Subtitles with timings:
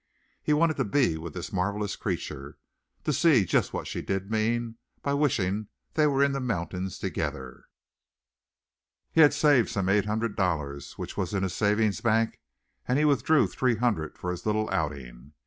[0.41, 2.57] He wanted to be with this marvellous creature
[3.03, 7.65] to see just what she did mean by wishing they were in the mountains together.
[9.11, 12.39] He had saved some eight hundred dollars, which was in a savings bank
[12.87, 15.33] and he withdrew three hundred for his little outing.